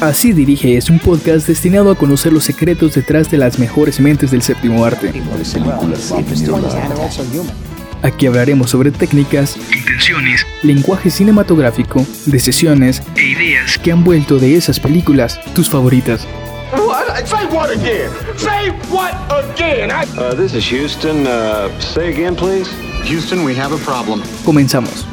[0.00, 4.30] Así dirige es un podcast destinado a conocer los secretos detrás de las mejores mentes
[4.30, 5.12] del séptimo arte.
[8.02, 14.78] Aquí hablaremos sobre técnicas, intenciones, lenguaje cinematográfico, decisiones e ideas que han vuelto de esas
[14.78, 16.26] películas tus favoritas.
[17.24, 18.10] Say what again?
[18.36, 19.90] Say what again?
[19.90, 21.26] Uh, this is Houston.
[21.26, 22.70] Uh, say again, please.
[23.04, 24.22] Houston, we have a problem.
[24.44, 25.04] Comenzamos.